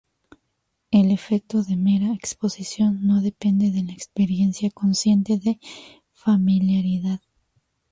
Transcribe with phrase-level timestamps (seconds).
[0.89, 5.59] El efecto de mera exposición no depende de la experiencia consciente de
[6.11, 7.19] familiaridad.